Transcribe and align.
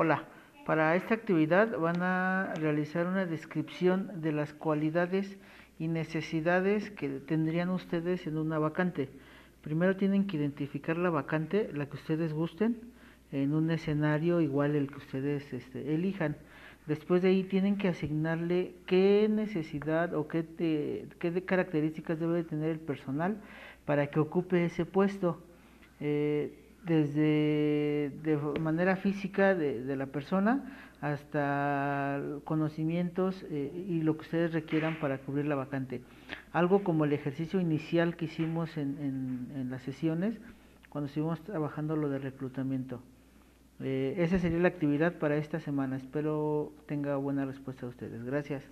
Hola, 0.00 0.22
para 0.64 0.94
esta 0.94 1.14
actividad 1.14 1.76
van 1.76 2.02
a 2.02 2.54
realizar 2.60 3.08
una 3.08 3.26
descripción 3.26 4.20
de 4.20 4.30
las 4.30 4.54
cualidades 4.54 5.36
y 5.76 5.88
necesidades 5.88 6.92
que 6.92 7.08
tendrían 7.18 7.68
ustedes 7.70 8.24
en 8.28 8.38
una 8.38 8.60
vacante. 8.60 9.08
Primero 9.60 9.96
tienen 9.96 10.28
que 10.28 10.36
identificar 10.36 10.96
la 10.98 11.10
vacante, 11.10 11.68
la 11.74 11.86
que 11.86 11.96
ustedes 11.96 12.32
gusten, 12.32 12.76
en 13.32 13.52
un 13.52 13.72
escenario 13.72 14.40
igual 14.40 14.76
el 14.76 14.86
que 14.86 14.98
ustedes 14.98 15.52
este, 15.52 15.92
elijan. 15.92 16.36
Después 16.86 17.20
de 17.20 17.30
ahí 17.30 17.42
tienen 17.42 17.76
que 17.76 17.88
asignarle 17.88 18.76
qué 18.86 19.26
necesidad 19.28 20.14
o 20.14 20.28
qué, 20.28 21.08
qué 21.18 21.44
características 21.44 22.20
debe 22.20 22.44
tener 22.44 22.70
el 22.70 22.78
personal 22.78 23.40
para 23.84 24.06
que 24.06 24.20
ocupe 24.20 24.64
ese 24.64 24.84
puesto. 24.84 25.42
Eh, 25.98 26.67
desde 26.84 28.12
de 28.22 28.38
manera 28.60 28.96
física 28.96 29.54
de, 29.54 29.84
de 29.84 29.96
la 29.96 30.06
persona 30.06 30.78
hasta 31.00 32.20
conocimientos 32.44 33.44
eh, 33.50 33.86
y 33.88 34.02
lo 34.02 34.16
que 34.16 34.22
ustedes 34.22 34.52
requieran 34.52 34.98
para 34.98 35.18
cubrir 35.18 35.46
la 35.46 35.54
vacante. 35.54 36.02
Algo 36.52 36.82
como 36.82 37.04
el 37.04 37.12
ejercicio 37.12 37.60
inicial 37.60 38.16
que 38.16 38.24
hicimos 38.24 38.76
en, 38.76 38.98
en, 38.98 39.60
en 39.60 39.70
las 39.70 39.82
sesiones 39.82 40.38
cuando 40.88 41.06
estuvimos 41.06 41.40
trabajando 41.44 41.94
lo 41.96 42.08
de 42.08 42.18
reclutamiento. 42.18 43.00
Eh, 43.80 44.14
esa 44.18 44.38
sería 44.38 44.58
la 44.58 44.68
actividad 44.68 45.14
para 45.18 45.36
esta 45.36 45.60
semana. 45.60 45.96
Espero 45.96 46.72
tenga 46.86 47.16
buena 47.16 47.44
respuesta 47.44 47.86
de 47.86 47.90
ustedes. 47.90 48.24
Gracias. 48.24 48.64